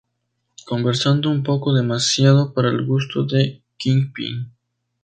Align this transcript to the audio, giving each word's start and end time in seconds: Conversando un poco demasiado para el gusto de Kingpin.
Conversando 0.65 1.29
un 1.29 1.43
poco 1.43 1.75
demasiado 1.75 2.55
para 2.55 2.69
el 2.69 2.83
gusto 2.87 3.23
de 3.23 3.61
Kingpin. 3.77 4.51